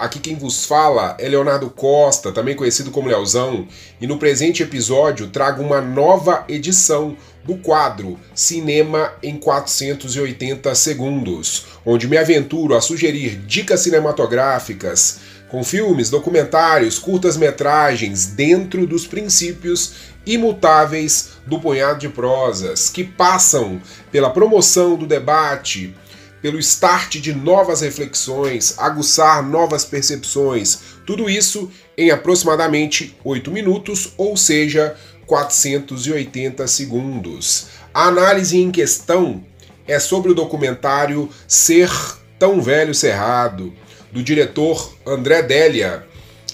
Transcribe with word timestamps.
aqui 0.00 0.18
quem 0.18 0.34
vos 0.34 0.64
fala 0.64 1.14
é 1.18 1.28
Leonardo 1.28 1.68
Costa, 1.68 2.32
também 2.32 2.56
conhecido 2.56 2.90
como 2.90 3.08
Leozão, 3.08 3.68
e 4.00 4.06
no 4.06 4.16
presente 4.16 4.62
episódio 4.62 5.28
trago 5.28 5.62
uma 5.62 5.80
nova 5.80 6.42
edição 6.48 7.14
do 7.44 7.58
quadro 7.58 8.18
Cinema 8.34 9.12
em 9.22 9.36
480 9.36 10.74
Segundos, 10.74 11.66
onde 11.84 12.08
me 12.08 12.16
aventuro 12.16 12.74
a 12.74 12.80
sugerir 12.80 13.36
dicas 13.46 13.80
cinematográficas 13.80 15.20
com 15.50 15.62
filmes, 15.62 16.08
documentários, 16.08 16.98
curtas-metragens 16.98 18.26
dentro 18.26 18.86
dos 18.86 19.06
princípios 19.06 19.94
imutáveis 20.24 21.30
do 21.44 21.60
punhado 21.60 21.98
de 21.98 22.08
prosas, 22.08 22.88
que 22.88 23.04
passam 23.04 23.80
pela 24.10 24.30
promoção 24.30 24.96
do 24.96 25.06
debate 25.06 25.94
pelo 26.42 26.58
start 26.58 27.16
de 27.16 27.34
novas 27.34 27.80
reflexões, 27.80 28.78
aguçar 28.78 29.46
novas 29.46 29.84
percepções, 29.84 30.78
tudo 31.06 31.28
isso 31.28 31.70
em 31.96 32.10
aproximadamente 32.10 33.16
8 33.24 33.50
minutos, 33.50 34.14
ou 34.16 34.36
seja, 34.36 34.96
480 35.26 36.66
segundos. 36.66 37.68
A 37.92 38.08
análise 38.08 38.58
em 38.58 38.70
questão 38.70 39.44
é 39.86 39.98
sobre 39.98 40.30
o 40.30 40.34
documentário 40.34 41.28
Ser 41.46 41.90
Tão 42.38 42.62
Velho 42.62 42.94
Cerrado, 42.94 43.72
do 44.12 44.22
diretor 44.22 44.96
André 45.06 45.42
Délia, 45.42 46.06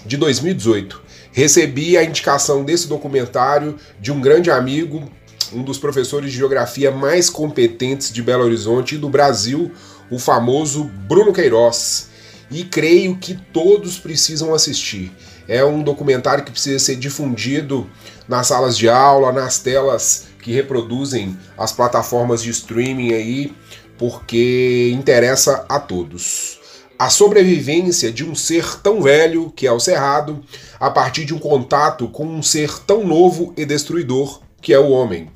de 0.04 0.16
2018. 0.16 1.02
Recebi 1.32 1.96
a 1.96 2.04
indicação 2.04 2.64
desse 2.64 2.88
documentário 2.88 3.76
de 4.00 4.10
um 4.10 4.20
grande 4.20 4.50
amigo, 4.50 5.10
um 5.52 5.62
dos 5.62 5.78
professores 5.78 6.30
de 6.30 6.38
geografia 6.38 6.90
mais 6.90 7.30
competentes 7.30 8.12
de 8.12 8.22
Belo 8.22 8.44
Horizonte 8.44 8.94
e 8.94 8.98
do 8.98 9.08
Brasil, 9.08 9.70
o 10.10 10.18
famoso 10.18 10.84
Bruno 10.84 11.32
Queiroz. 11.32 12.08
E 12.50 12.64
creio 12.64 13.16
que 13.16 13.34
todos 13.52 13.98
precisam 13.98 14.54
assistir. 14.54 15.12
É 15.48 15.64
um 15.64 15.82
documentário 15.82 16.44
que 16.44 16.50
precisa 16.50 16.78
ser 16.78 16.96
difundido 16.96 17.88
nas 18.28 18.48
salas 18.48 18.76
de 18.76 18.88
aula, 18.88 19.32
nas 19.32 19.58
telas 19.58 20.26
que 20.42 20.52
reproduzem 20.52 21.36
as 21.58 21.72
plataformas 21.72 22.42
de 22.42 22.50
streaming 22.50 23.12
aí, 23.12 23.52
porque 23.98 24.92
interessa 24.94 25.64
a 25.68 25.80
todos. 25.80 26.60
A 26.98 27.10
sobrevivência 27.10 28.10
de 28.10 28.24
um 28.24 28.34
ser 28.34 28.80
tão 28.80 29.02
velho, 29.02 29.52
que 29.54 29.66
é 29.66 29.72
o 29.72 29.80
Cerrado, 29.80 30.40
a 30.80 30.88
partir 30.88 31.24
de 31.24 31.34
um 31.34 31.38
contato 31.38 32.08
com 32.08 32.24
um 32.24 32.42
ser 32.42 32.78
tão 32.86 33.04
novo 33.04 33.52
e 33.56 33.66
destruidor, 33.66 34.40
que 34.60 34.72
é 34.72 34.78
o 34.78 34.90
homem. 34.90 35.30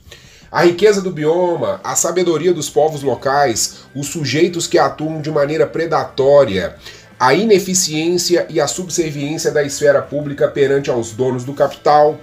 A 0.50 0.64
riqueza 0.64 1.00
do 1.00 1.12
bioma, 1.12 1.80
a 1.84 1.94
sabedoria 1.94 2.52
dos 2.52 2.68
povos 2.68 3.02
locais, 3.02 3.84
os 3.94 4.08
sujeitos 4.08 4.66
que 4.66 4.78
atuam 4.78 5.20
de 5.20 5.30
maneira 5.30 5.66
predatória, 5.66 6.74
a 7.18 7.34
ineficiência 7.34 8.46
e 8.48 8.60
a 8.60 8.66
subserviência 8.66 9.52
da 9.52 9.62
esfera 9.62 10.02
pública 10.02 10.48
perante 10.48 10.90
aos 10.90 11.12
donos 11.12 11.44
do 11.44 11.52
capital 11.52 12.18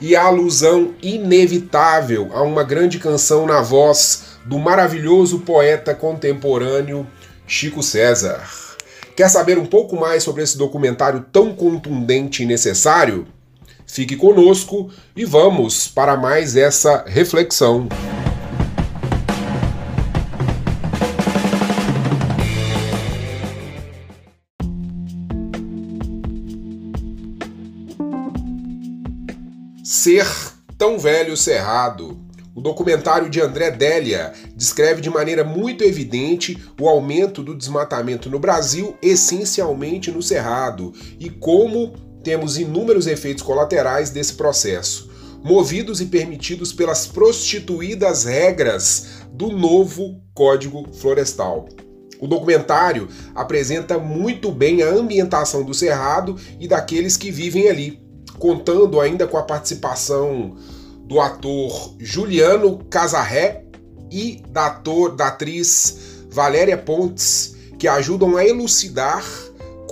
e 0.00 0.14
a 0.14 0.24
alusão 0.24 0.94
inevitável 1.02 2.30
a 2.34 2.42
uma 2.42 2.62
grande 2.62 2.98
canção 2.98 3.46
na 3.46 3.62
voz 3.62 4.24
do 4.44 4.58
maravilhoso 4.58 5.40
poeta 5.40 5.94
contemporâneo 5.94 7.06
Chico 7.46 7.82
César. 7.82 8.42
Quer 9.16 9.28
saber 9.28 9.58
um 9.58 9.66
pouco 9.66 9.96
mais 9.96 10.22
sobre 10.22 10.42
esse 10.42 10.56
documentário 10.56 11.24
tão 11.32 11.54
contundente 11.54 12.42
e 12.42 12.46
necessário? 12.46 13.26
Fique 13.92 14.16
conosco 14.16 14.90
e 15.14 15.22
vamos 15.22 15.86
para 15.86 16.16
mais 16.16 16.56
essa 16.56 17.04
reflexão. 17.06 17.90
Ser 29.84 30.26
tão 30.78 30.98
velho 30.98 31.36
cerrado. 31.36 32.18
O 32.54 32.62
documentário 32.62 33.28
de 33.28 33.42
André 33.42 33.70
Délia 33.72 34.32
descreve 34.56 35.02
de 35.02 35.10
maneira 35.10 35.44
muito 35.44 35.84
evidente 35.84 36.58
o 36.80 36.88
aumento 36.88 37.42
do 37.42 37.54
desmatamento 37.54 38.30
no 38.30 38.38
Brasil, 38.38 38.96
essencialmente 39.02 40.10
no 40.10 40.22
Cerrado, 40.22 40.94
e 41.20 41.28
como 41.28 42.11
temos 42.22 42.58
inúmeros 42.58 43.06
efeitos 43.06 43.42
colaterais 43.42 44.10
desse 44.10 44.34
processo, 44.34 45.10
movidos 45.42 46.00
e 46.00 46.06
permitidos 46.06 46.72
pelas 46.72 47.06
prostituídas 47.06 48.24
regras 48.24 49.06
do 49.32 49.48
novo 49.48 50.22
Código 50.34 50.86
Florestal. 50.94 51.68
O 52.20 52.28
documentário 52.28 53.08
apresenta 53.34 53.98
muito 53.98 54.52
bem 54.52 54.82
a 54.82 54.88
ambientação 54.88 55.64
do 55.64 55.74
Cerrado 55.74 56.36
e 56.60 56.68
daqueles 56.68 57.16
que 57.16 57.32
vivem 57.32 57.68
ali, 57.68 58.00
contando 58.38 59.00
ainda 59.00 59.26
com 59.26 59.36
a 59.36 59.42
participação 59.42 60.56
do 61.04 61.20
ator 61.20 61.96
Juliano 61.98 62.78
Casarré 62.88 63.64
e 64.10 64.40
da, 64.50 64.66
ator, 64.66 65.16
da 65.16 65.28
atriz 65.28 66.26
Valéria 66.30 66.78
Pontes, 66.78 67.56
que 67.78 67.88
ajudam 67.88 68.36
a 68.36 68.46
elucidar 68.46 69.24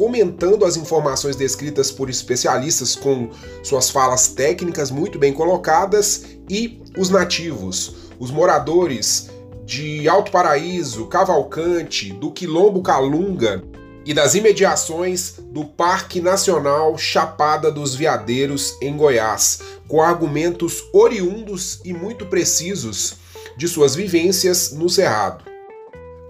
comentando 0.00 0.64
as 0.64 0.78
informações 0.78 1.36
descritas 1.36 1.90
por 1.90 2.08
especialistas 2.08 2.96
com 2.96 3.28
suas 3.62 3.90
falas 3.90 4.28
técnicas 4.28 4.90
muito 4.90 5.18
bem 5.18 5.30
colocadas 5.30 6.24
e 6.48 6.80
os 6.96 7.10
nativos, 7.10 7.96
os 8.18 8.30
moradores 8.30 9.28
de 9.66 10.08
Alto 10.08 10.32
Paraíso, 10.32 11.04
Cavalcante, 11.04 12.14
do 12.14 12.30
Quilombo 12.30 12.82
Calunga 12.82 13.62
e 14.02 14.14
das 14.14 14.34
imediações 14.34 15.34
do 15.52 15.66
Parque 15.66 16.18
Nacional 16.18 16.96
Chapada 16.96 17.70
dos 17.70 17.94
Veadeiros 17.94 18.78
em 18.80 18.96
Goiás, 18.96 19.60
com 19.86 20.00
argumentos 20.00 20.82
oriundos 20.94 21.78
e 21.84 21.92
muito 21.92 22.24
precisos 22.24 23.16
de 23.54 23.68
suas 23.68 23.94
vivências 23.94 24.72
no 24.72 24.88
Cerrado. 24.88 25.49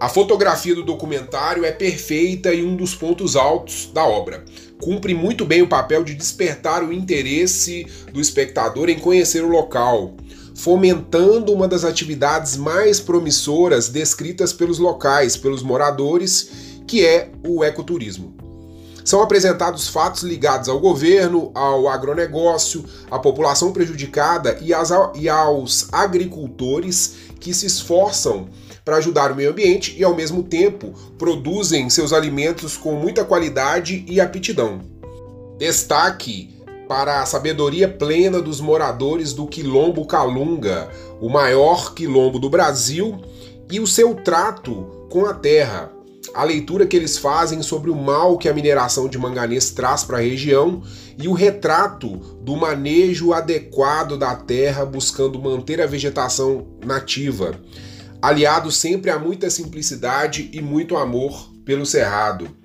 A 0.01 0.09
fotografia 0.09 0.73
do 0.73 0.81
documentário 0.81 1.63
é 1.63 1.71
perfeita 1.71 2.51
e 2.51 2.63
um 2.63 2.75
dos 2.75 2.95
pontos 2.95 3.35
altos 3.35 3.87
da 3.93 4.03
obra. 4.03 4.43
Cumpre 4.81 5.13
muito 5.13 5.45
bem 5.45 5.61
o 5.61 5.67
papel 5.67 6.03
de 6.03 6.15
despertar 6.15 6.83
o 6.83 6.91
interesse 6.91 7.85
do 8.11 8.19
espectador 8.19 8.89
em 8.89 8.97
conhecer 8.97 9.43
o 9.43 9.47
local, 9.47 10.15
fomentando 10.55 11.53
uma 11.53 11.67
das 11.67 11.85
atividades 11.85 12.57
mais 12.57 12.99
promissoras 12.99 13.89
descritas 13.89 14.51
pelos 14.51 14.79
locais, 14.79 15.37
pelos 15.37 15.61
moradores, 15.61 16.49
que 16.87 17.05
é 17.05 17.29
o 17.47 17.63
ecoturismo. 17.63 18.33
São 19.05 19.21
apresentados 19.21 19.87
fatos 19.87 20.23
ligados 20.23 20.67
ao 20.67 20.79
governo, 20.79 21.51
ao 21.53 21.87
agronegócio, 21.87 22.83
à 23.11 23.19
população 23.19 23.71
prejudicada 23.71 24.57
e, 24.61 24.73
aos 25.29 25.93
agricultores 25.93 27.17
que 27.39 27.53
se 27.53 27.67
esforçam 27.67 28.49
para 28.83 28.97
ajudar 28.97 29.31
o 29.31 29.35
meio 29.35 29.51
ambiente 29.51 29.95
e, 29.97 30.03
ao 30.03 30.15
mesmo 30.15 30.43
tempo, 30.43 30.93
produzem 31.17 31.89
seus 31.89 32.13
alimentos 32.13 32.75
com 32.77 32.93
muita 32.93 33.23
qualidade 33.23 34.03
e 34.07 34.19
aptidão. 34.19 34.81
Destaque 35.57 36.61
para 36.87 37.21
a 37.21 37.25
sabedoria 37.25 37.87
plena 37.87 38.41
dos 38.41 38.59
moradores 38.59 39.33
do 39.33 39.45
Quilombo 39.45 40.05
Calunga, 40.05 40.89
o 41.21 41.29
maior 41.29 41.93
quilombo 41.93 42.39
do 42.39 42.49
Brasil, 42.49 43.21
e 43.71 43.79
o 43.79 43.87
seu 43.87 44.15
trato 44.15 45.07
com 45.09 45.25
a 45.25 45.33
terra. 45.33 45.89
A 46.33 46.43
leitura 46.43 46.85
que 46.85 46.95
eles 46.95 47.17
fazem 47.17 47.61
sobre 47.61 47.89
o 47.89 47.95
mal 47.95 48.37
que 48.37 48.49
a 48.49 48.53
mineração 48.53 49.07
de 49.07 49.17
manganês 49.17 49.71
traz 49.71 50.03
para 50.03 50.17
a 50.17 50.21
região 50.21 50.81
e 51.17 51.27
o 51.27 51.33
retrato 51.33 52.09
do 52.41 52.55
manejo 52.55 53.33
adequado 53.33 54.17
da 54.17 54.35
terra 54.35 54.85
buscando 54.85 55.41
manter 55.41 55.81
a 55.81 55.87
vegetação 55.87 56.67
nativa 56.85 57.59
aliado 58.21 58.71
sempre 58.71 59.09
a 59.09 59.17
muita 59.17 59.49
simplicidade 59.49 60.49
e 60.53 60.61
muito 60.61 60.95
amor 60.95 61.51
pelo 61.65 61.85
cerrado. 61.85 62.61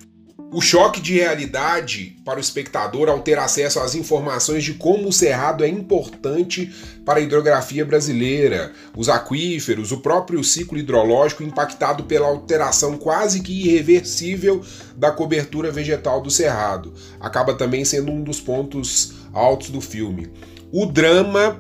O 0.53 0.61
choque 0.61 1.01
de 1.01 1.15
realidade 1.15 2.17
para 2.25 2.39
o 2.39 2.41
espectador 2.41 3.09
ao 3.09 3.19
ter 3.19 3.37
acesso 3.37 3.81
às 3.81 3.97
informações 3.97 4.63
de 4.63 4.75
como 4.75 5.09
o 5.09 5.13
cerrado 5.13 5.65
é 5.65 5.69
importante 5.69 6.73
para 7.05 7.19
a 7.19 7.23
hidrografia 7.23 7.85
brasileira, 7.85 8.73
os 8.97 9.09
aquíferos, 9.09 9.91
o 9.91 9.99
próprio 9.99 10.43
ciclo 10.45 10.79
hidrológico 10.79 11.43
impactado 11.43 12.05
pela 12.05 12.29
alteração 12.29 12.97
quase 12.97 13.41
que 13.41 13.67
irreversível 13.67 14.65
da 14.97 15.11
cobertura 15.11 15.73
vegetal 15.73 16.23
do 16.23 16.31
cerrado, 16.31 16.95
acaba 17.19 17.53
também 17.55 17.85
sendo 17.85 18.13
um 18.13 18.23
dos 18.23 18.41
pontos 18.41 19.15
altos 19.33 19.69
do 19.69 19.81
filme. 19.81 20.31
O 20.73 20.87
drama 20.87 21.59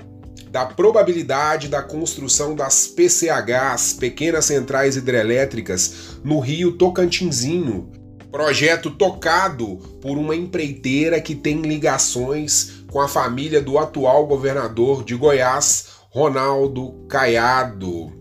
da 0.50 0.64
probabilidade 0.64 1.68
da 1.68 1.82
construção 1.82 2.54
das 2.54 2.86
PCHs, 2.86 3.94
pequenas 3.94 4.44
centrais 4.46 4.96
hidrelétricas, 4.96 6.18
no 6.24 6.38
rio 6.38 6.72
Tocantinzinho. 6.72 7.90
Projeto 8.30 8.90
tocado 8.90 9.76
por 10.00 10.18
uma 10.18 10.34
empreiteira 10.34 11.20
que 11.20 11.34
tem 11.34 11.62
ligações 11.62 12.84
com 12.90 13.00
a 13.00 13.08
família 13.08 13.60
do 13.60 13.78
atual 13.78 14.26
governador 14.26 15.04
de 15.04 15.14
Goiás, 15.14 15.86
Ronaldo 16.10 17.06
Caiado. 17.08 18.12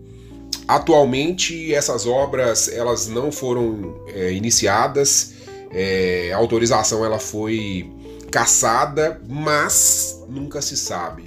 Atualmente 0.68 1.72
essas 1.72 2.06
obras 2.06 2.68
elas 2.68 3.06
não 3.06 3.30
foram 3.30 3.94
é, 4.08 4.32
iniciadas, 4.32 5.34
é, 5.70 6.32
a 6.32 6.36
autorização 6.36 7.04
ela 7.04 7.18
foi 7.18 7.90
caçada, 8.30 9.20
mas 9.28 10.22
nunca 10.28 10.60
se 10.60 10.76
sabe. 10.76 11.25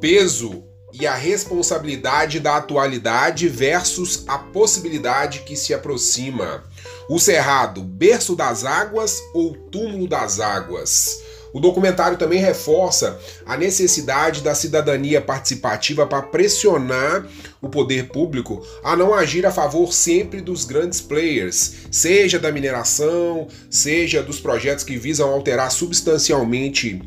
Peso 0.00 0.64
e 0.92 1.06
a 1.06 1.14
responsabilidade 1.14 2.40
da 2.40 2.56
atualidade 2.56 3.48
versus 3.48 4.24
a 4.26 4.38
possibilidade 4.38 5.40
que 5.40 5.56
se 5.56 5.74
aproxima. 5.74 6.64
O 7.10 7.18
Cerrado, 7.18 7.82
berço 7.82 8.34
das 8.36 8.64
águas 8.64 9.20
ou 9.34 9.54
túmulo 9.54 10.06
das 10.06 10.40
águas? 10.40 11.22
O 11.52 11.60
documentário 11.60 12.18
também 12.18 12.40
reforça 12.40 13.18
a 13.46 13.56
necessidade 13.56 14.42
da 14.42 14.54
cidadania 14.54 15.20
participativa 15.20 16.06
para 16.06 16.22
pressionar 16.22 17.26
o 17.60 17.68
poder 17.68 18.08
público 18.08 18.64
a 18.84 18.94
não 18.94 19.14
agir 19.14 19.46
a 19.46 19.50
favor 19.50 19.92
sempre 19.92 20.40
dos 20.40 20.64
grandes 20.64 21.00
players, 21.00 21.88
seja 21.90 22.38
da 22.38 22.52
mineração, 22.52 23.48
seja 23.70 24.22
dos 24.22 24.38
projetos 24.38 24.84
que 24.84 24.98
visam 24.98 25.30
alterar 25.30 25.72
substancialmente 25.72 27.00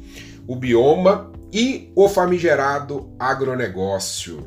o 0.48 0.56
bioma 0.56 1.32
e 1.52 1.92
o 1.96 2.08
famigerado 2.08 3.12
agronegócio. 3.20 4.44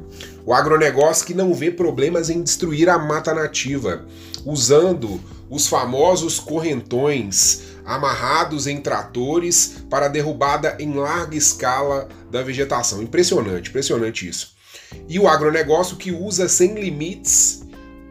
O 0.47 0.55
agronegócio 0.55 1.27
que 1.27 1.35
não 1.35 1.53
vê 1.53 1.71
problemas 1.71 2.31
em 2.31 2.43
destruir 2.43 2.89
a 2.89 2.99
mata 2.99 3.35
nativa, 3.35 4.07
usando 4.45 5.21
os 5.51 5.67
famosos 5.67 6.39
correntões 6.39 7.63
amarrados 7.85 8.67
em 8.67 8.81
tratores 8.81 9.77
para 9.91 10.09
derrubada 10.09 10.77
em 10.81 10.95
larga 10.95 11.37
escala 11.37 12.09
da 12.31 12.43
vegetação. 12.43 13.03
Impressionante, 13.03 13.69
impressionante 13.69 14.27
isso. 14.27 14.55
E 15.09 15.19
o 15.19 15.29
agronegócio 15.29 15.97
que 15.97 16.11
usa 16.11 16.49
sem 16.49 16.75
limites 16.75 17.63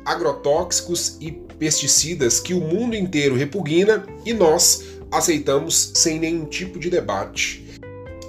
agrotóxicos 0.06 1.18
e 1.20 1.32
pesticidas 1.32 2.40
que 2.40 2.54
o 2.54 2.60
mundo 2.60 2.96
inteiro 2.96 3.36
repugna 3.36 4.06
e 4.26 4.34
nós 4.34 4.84
aceitamos 5.12 5.92
sem 5.96 6.20
nenhum 6.20 6.46
tipo 6.46 6.80
de 6.80 6.90
debate. 6.90 7.63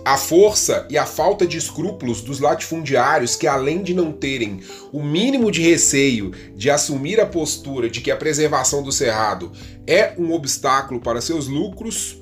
A 0.05 0.19
força 0.19 0.87
e 0.91 0.99
a 0.99 1.06
falta 1.06 1.47
de 1.47 1.56
escrúpulos 1.56 2.21
dos 2.21 2.39
latifundiários 2.39 3.37
que, 3.37 3.47
além 3.47 3.83
de 3.83 3.95
não 3.95 4.12
terem 4.12 4.61
o 4.93 5.03
mínimo 5.03 5.51
de 5.51 5.62
receio 5.62 6.31
de 6.55 6.69
assumir 6.69 7.19
a 7.21 7.27
postura 7.27 7.89
de 7.89 8.03
que 8.03 8.11
a 8.11 8.17
preservação 8.17 8.83
do 8.83 8.93
cerrado 8.93 9.51
é 9.87 10.12
um 10.19 10.33
obstáculo 10.33 11.01
para 11.01 11.23
seus 11.23 11.47
lucros, 11.47 12.19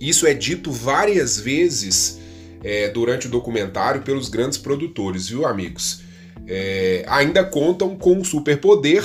isso 0.00 0.28
é 0.28 0.34
dito 0.34 0.70
várias 0.70 1.40
vezes 1.40 2.20
é, 2.62 2.88
durante 2.88 3.26
o 3.26 3.30
documentário 3.30 4.02
pelos 4.02 4.28
grandes 4.28 4.58
produtores, 4.58 5.28
viu, 5.28 5.44
amigos? 5.44 6.02
É, 6.46 7.04
ainda 7.08 7.44
contam 7.44 7.96
com 7.96 8.20
o 8.20 8.24
superpoder 8.24 9.04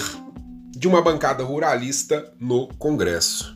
de 0.70 0.88
uma 0.88 1.02
bancada 1.02 1.44
ruralista 1.44 2.32
no 2.40 2.68
Congresso. 2.78 3.56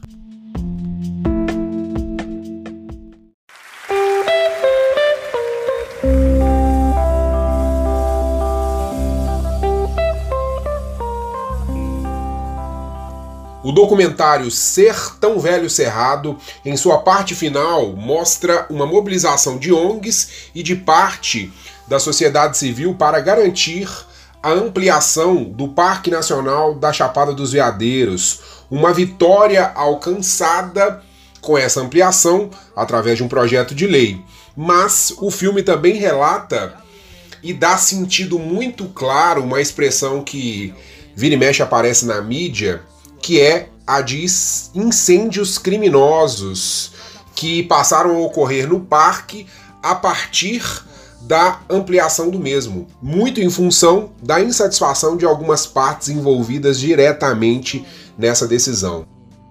Documentário 13.77 14.49
Ser 14.49 14.95
Tão 15.19 15.39
Velho 15.39 15.69
Cerrado, 15.69 16.35
em 16.65 16.75
sua 16.75 16.97
parte 16.97 17.35
final, 17.35 17.93
mostra 17.95 18.65
uma 18.71 18.87
mobilização 18.87 19.59
de 19.59 19.71
ONGs 19.71 20.49
e 20.55 20.63
de 20.63 20.75
parte 20.75 21.53
da 21.87 21.99
sociedade 21.99 22.57
civil 22.57 22.95
para 22.95 23.19
garantir 23.19 23.87
a 24.41 24.49
ampliação 24.49 25.43
do 25.43 25.67
Parque 25.67 26.09
Nacional 26.09 26.73
da 26.73 26.91
Chapada 26.91 27.33
dos 27.33 27.51
Veadeiros, 27.51 28.39
uma 28.71 28.91
vitória 28.91 29.71
alcançada 29.75 31.03
com 31.39 31.55
essa 31.55 31.79
ampliação 31.79 32.49
através 32.75 33.17
de 33.17 33.23
um 33.23 33.27
projeto 33.27 33.75
de 33.75 33.85
lei. 33.85 34.19
Mas 34.55 35.13
o 35.19 35.29
filme 35.29 35.61
também 35.61 35.97
relata 35.97 36.73
e 37.43 37.53
dá 37.53 37.77
sentido 37.77 38.39
muito 38.39 38.85
claro 38.85 39.43
uma 39.43 39.61
expressão 39.61 40.23
que 40.23 40.73
vira 41.15 41.35
e 41.35 41.37
mexe 41.37 41.61
aparece 41.61 42.07
na 42.07 42.19
mídia, 42.23 42.81
que 43.21 43.39
é 43.41 43.69
a 43.85 44.01
de 44.01 44.25
incêndios 44.75 45.57
criminosos 45.57 46.91
que 47.35 47.63
passaram 47.63 48.17
a 48.17 48.19
ocorrer 48.19 48.67
no 48.67 48.79
parque 48.79 49.47
a 49.81 49.95
partir 49.95 50.63
da 51.21 51.59
ampliação 51.69 52.29
do 52.29 52.39
mesmo, 52.39 52.87
muito 53.01 53.41
em 53.41 53.49
função 53.49 54.11
da 54.21 54.41
insatisfação 54.41 55.17
de 55.17 55.25
algumas 55.25 55.65
partes 55.65 56.09
envolvidas 56.09 56.79
diretamente 56.79 57.85
nessa 58.17 58.47
decisão. 58.47 59.05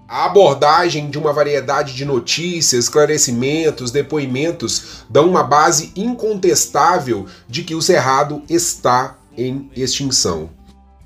A 0.09 0.25
abordagem 0.27 1.11
de 1.11 1.19
uma 1.19 1.33
variedade 1.33 1.95
de 1.95 2.05
notícias, 2.05 2.85
esclarecimentos, 2.85 3.91
depoimentos 3.91 5.05
dão 5.11 5.29
uma 5.29 5.43
base 5.43 5.93
incontestável 5.97 7.27
de 7.49 7.65
que 7.65 7.75
o 7.75 7.83
Cerrado 7.83 8.43
está 8.49 9.19
em 9.37 9.71
extinção. 9.77 10.56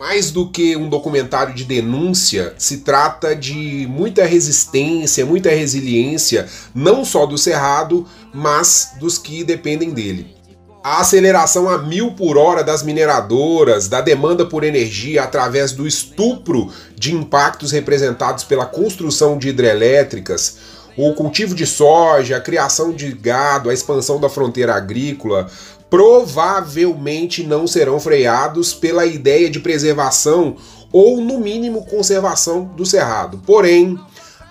Mais 0.01 0.31
do 0.31 0.49
que 0.49 0.75
um 0.79 0.89
documentário 0.89 1.55
de 1.55 1.63
denúncia, 1.63 2.55
se 2.57 2.79
trata 2.79 3.37
de 3.37 3.87
muita 3.87 4.25
resistência, 4.25 5.27
muita 5.27 5.51
resiliência, 5.51 6.49
não 6.75 7.05
só 7.05 7.27
do 7.27 7.37
Cerrado, 7.37 8.07
mas 8.33 8.93
dos 8.99 9.19
que 9.19 9.45
dependem 9.45 9.91
dele. 9.91 10.35
A 10.83 11.03
aceleração 11.03 11.69
a 11.69 11.77
mil 11.77 12.13
por 12.13 12.39
hora 12.39 12.65
das 12.65 12.83
mineradoras, 12.83 13.89
da 13.89 14.01
demanda 14.01 14.47
por 14.47 14.65
energia 14.65 15.23
através 15.23 15.73
do 15.73 15.87
estupro 15.87 16.73
de 16.97 17.15
impactos 17.15 17.71
representados 17.71 18.43
pela 18.43 18.65
construção 18.65 19.37
de 19.37 19.51
hidrelétricas, 19.51 20.57
o 20.97 21.13
cultivo 21.13 21.55
de 21.55 21.67
soja, 21.67 22.39
a 22.39 22.41
criação 22.41 22.91
de 22.91 23.13
gado, 23.13 23.69
a 23.69 23.75
expansão 23.75 24.19
da 24.19 24.31
fronteira 24.31 24.75
agrícola, 24.75 25.51
provavelmente 25.91 27.43
não 27.43 27.67
serão 27.67 27.99
freados 27.99 28.73
pela 28.73 29.05
ideia 29.05 29.51
de 29.51 29.59
preservação 29.59 30.57
ou, 30.93 31.21
no 31.21 31.39
mínimo, 31.39 31.85
conservação 31.85 32.65
do 32.77 32.87
cerrado. 32.87 33.43
Porém, 33.45 33.99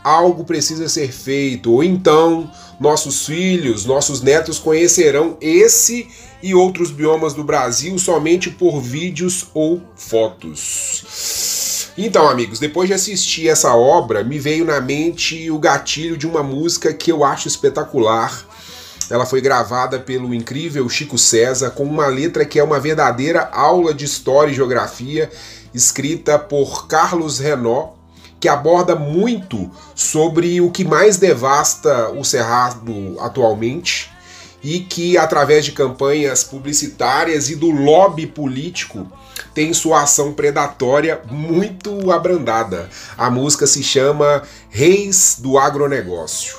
algo 0.04 0.44
precisa 0.44 0.88
ser 0.90 1.12
feito, 1.12 1.72
ou 1.72 1.84
então 1.84 2.52
nossos 2.80 3.26
filhos, 3.26 3.86
nossos 3.86 4.22
netos 4.22 4.60
conhecerão 4.60 5.38
esse 5.42 6.08
e 6.42 6.56
outros 6.56 6.92
biomas 6.92 7.34
do 7.34 7.44
Brasil 7.44 7.98
somente 8.00 8.50
por 8.50 8.80
vídeos 8.80 9.48
ou 9.54 9.82
fotos. 9.96 11.90
Então, 11.98 12.30
amigos, 12.30 12.60
depois 12.60 12.88
de 12.88 12.94
assistir 12.94 13.50
essa 13.50 13.76
obra, 13.76 14.24
me 14.24 14.40
veio 14.40 14.64
na 14.64 14.80
mente 14.80 15.52
o 15.52 15.60
gatilho 15.60 16.16
de 16.16 16.26
uma 16.26 16.42
música 16.42 16.94
que 16.94 17.12
eu 17.12 17.26
acho 17.26 17.50
espetacular 17.50 18.48
ela 19.10 19.26
foi 19.26 19.42
gravada 19.42 20.00
pelo 20.00 20.34
incrível 20.34 20.88
Chico 20.88 21.18
César 21.18 21.72
com 21.72 21.84
uma 21.84 22.08
letra 22.08 22.46
que 22.46 22.60
é 22.60 22.64
uma 22.64 22.80
verdadeira 22.80 23.50
aula 23.52 23.94
de 23.94 24.06
história 24.06 24.52
e 24.52 24.56
geografia, 24.56 25.30
escrita 25.74 26.38
por 26.38 26.88
Carlos 26.88 27.40
Renault, 27.40 27.94
que 28.40 28.48
aborda 28.48 28.96
muito 28.96 29.70
sobre 29.96 30.62
o 30.62 30.72
que 30.72 30.86
mais 30.86 31.18
devasta 31.18 32.10
o 32.10 32.24
Cerrado 32.24 33.18
atualmente 33.20 34.10
e 34.64 34.82
que, 34.82 35.18
através 35.18 35.66
de 35.66 35.72
campanhas 35.72 36.44
publicitárias 36.44 37.50
e 37.50 37.56
do 37.56 37.70
lobby 37.70 38.28
político, 38.28 39.08
tem 39.54 39.74
sua 39.74 40.04
ação 40.04 40.34
predatória 40.34 41.22
muito 41.30 42.12
abrandada. 42.12 42.90
A 43.18 43.30
música 43.30 43.66
se 43.66 43.82
chama 43.82 44.44
Reis 44.70 45.38
do 45.40 45.58
Agronegócio. 45.58 46.58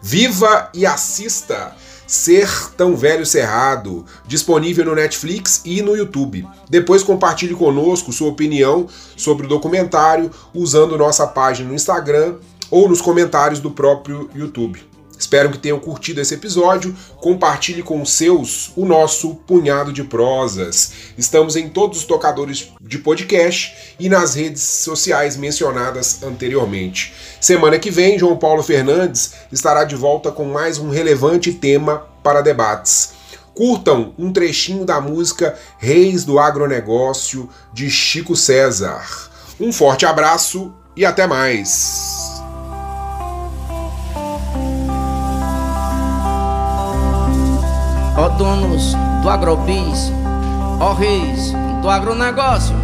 Viva 0.00 0.70
e 0.74 0.86
assista! 0.86 1.74
Ser 2.08 2.48
Tão 2.74 2.96
Velho 2.96 3.26
Cerrado, 3.26 4.06
disponível 4.26 4.82
no 4.86 4.94
Netflix 4.94 5.60
e 5.62 5.82
no 5.82 5.94
YouTube. 5.94 6.48
Depois 6.70 7.02
compartilhe 7.02 7.54
conosco 7.54 8.14
sua 8.14 8.30
opinião 8.30 8.88
sobre 9.14 9.44
o 9.44 9.48
documentário 9.48 10.30
usando 10.54 10.96
nossa 10.96 11.26
página 11.26 11.68
no 11.68 11.74
Instagram 11.74 12.36
ou 12.70 12.88
nos 12.88 13.02
comentários 13.02 13.60
do 13.60 13.70
próprio 13.70 14.30
YouTube. 14.34 14.82
Espero 15.18 15.50
que 15.50 15.58
tenham 15.58 15.80
curtido 15.80 16.20
esse 16.20 16.34
episódio. 16.34 16.94
Compartilhe 17.16 17.82
com 17.82 18.00
os 18.00 18.12
seus 18.12 18.70
o 18.76 18.84
nosso 18.84 19.34
punhado 19.34 19.92
de 19.92 20.04
prosas. 20.04 20.92
Estamos 21.16 21.56
em 21.56 21.68
todos 21.68 21.98
os 21.98 22.04
tocadores 22.04 22.72
de 22.80 22.98
podcast 22.98 23.94
e 23.98 24.08
nas 24.08 24.34
redes 24.34 24.62
sociais 24.62 25.36
mencionadas 25.36 26.22
anteriormente. 26.22 27.12
Semana 27.40 27.78
que 27.78 27.90
vem, 27.90 28.18
João 28.18 28.36
Paulo 28.36 28.62
Fernandes 28.62 29.32
estará 29.50 29.84
de 29.84 29.96
volta 29.96 30.30
com 30.30 30.44
mais 30.44 30.78
um 30.78 30.90
relevante 30.90 31.52
tema 31.52 32.06
para 32.22 32.40
debates. 32.40 33.12
Curtam 33.54 34.14
um 34.16 34.32
trechinho 34.32 34.84
da 34.84 35.00
música 35.00 35.58
Reis 35.78 36.24
do 36.24 36.38
Agronegócio 36.38 37.48
de 37.72 37.90
Chico 37.90 38.36
César. 38.36 39.04
Um 39.58 39.72
forte 39.72 40.06
abraço 40.06 40.72
e 40.96 41.04
até 41.04 41.26
mais. 41.26 42.17
Ó 48.18 48.28
donos 48.30 48.96
do 49.22 49.30
agrobis, 49.30 50.12
ó 50.80 50.92
reis 50.92 51.54
do 51.80 51.88
agronegócio, 51.88 52.74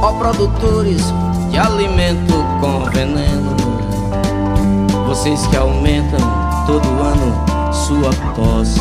ó 0.00 0.10
produtores 0.12 1.12
de 1.50 1.58
alimento 1.58 2.32
com 2.62 2.90
veneno, 2.90 3.54
vocês 5.06 5.46
que 5.48 5.56
aumentam 5.58 6.18
todo 6.66 6.88
ano 6.88 7.48
sua 7.70 8.10
posse 8.34 8.80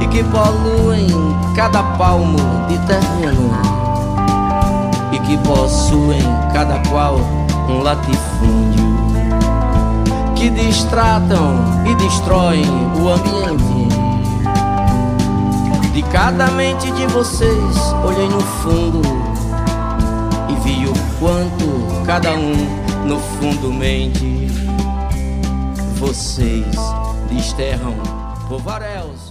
e 0.00 0.06
que 0.06 0.22
poluem 0.22 1.08
cada 1.56 1.82
palmo 1.98 2.38
de 2.68 2.78
terreno 2.86 3.50
e 5.10 5.18
que 5.18 5.36
possuem 5.38 6.22
cada 6.52 6.78
qual 6.88 7.16
um 7.68 7.82
latifúndio 7.82 8.81
que 10.42 10.50
distratam 10.50 11.54
e 11.86 11.94
destroem 11.94 12.64
o 13.00 13.08
ambiente. 13.08 13.94
De 15.92 16.02
cada 16.10 16.48
mente 16.50 16.90
de 16.90 17.06
vocês 17.06 17.76
olhei 18.04 18.28
no 18.28 18.40
fundo 18.40 19.02
e 20.48 20.54
vi 20.64 20.88
o 20.88 20.92
quanto 21.20 22.04
cada 22.04 22.32
um 22.32 22.54
no 23.06 23.20
fundo 23.20 23.72
mente. 23.72 24.48
Vocês 26.00 26.74
desterram 27.30 27.94
povaréus 28.48 29.21